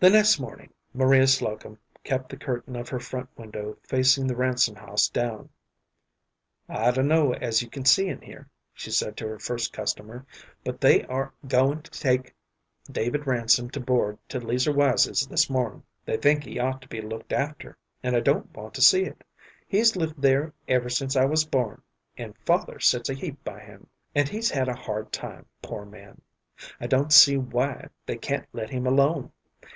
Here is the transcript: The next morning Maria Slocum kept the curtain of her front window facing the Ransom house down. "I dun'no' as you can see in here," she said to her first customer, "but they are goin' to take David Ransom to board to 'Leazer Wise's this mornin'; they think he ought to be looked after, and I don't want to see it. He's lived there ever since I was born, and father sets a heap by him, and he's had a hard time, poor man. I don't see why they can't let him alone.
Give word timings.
The 0.00 0.10
next 0.10 0.38
morning 0.38 0.72
Maria 0.94 1.26
Slocum 1.26 1.76
kept 2.04 2.28
the 2.28 2.36
curtain 2.36 2.76
of 2.76 2.88
her 2.88 3.00
front 3.00 3.30
window 3.36 3.76
facing 3.82 4.28
the 4.28 4.36
Ransom 4.36 4.76
house 4.76 5.08
down. 5.08 5.48
"I 6.68 6.92
dun'no' 6.92 7.32
as 7.32 7.62
you 7.62 7.68
can 7.68 7.84
see 7.84 8.06
in 8.06 8.20
here," 8.20 8.48
she 8.72 8.92
said 8.92 9.16
to 9.16 9.26
her 9.26 9.40
first 9.40 9.72
customer, 9.72 10.24
"but 10.62 10.80
they 10.80 11.02
are 11.06 11.34
goin' 11.48 11.82
to 11.82 11.90
take 11.90 12.32
David 12.88 13.26
Ransom 13.26 13.70
to 13.70 13.80
board 13.80 14.18
to 14.28 14.38
'Leazer 14.38 14.72
Wise's 14.72 15.26
this 15.26 15.50
mornin'; 15.50 15.82
they 16.04 16.16
think 16.16 16.44
he 16.44 16.60
ought 16.60 16.80
to 16.82 16.88
be 16.88 17.00
looked 17.00 17.32
after, 17.32 17.76
and 18.00 18.14
I 18.14 18.20
don't 18.20 18.54
want 18.54 18.74
to 18.74 18.80
see 18.80 19.02
it. 19.02 19.24
He's 19.66 19.96
lived 19.96 20.22
there 20.22 20.54
ever 20.68 20.88
since 20.88 21.16
I 21.16 21.24
was 21.24 21.44
born, 21.44 21.82
and 22.16 22.38
father 22.46 22.78
sets 22.78 23.08
a 23.10 23.14
heap 23.14 23.42
by 23.42 23.58
him, 23.58 23.88
and 24.14 24.28
he's 24.28 24.52
had 24.52 24.68
a 24.68 24.76
hard 24.76 25.10
time, 25.10 25.46
poor 25.60 25.84
man. 25.84 26.22
I 26.80 26.86
don't 26.86 27.12
see 27.12 27.36
why 27.36 27.88
they 28.06 28.16
can't 28.16 28.46
let 28.52 28.70
him 28.70 28.86
alone. 28.86 29.32